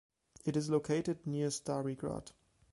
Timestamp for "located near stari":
0.71-1.95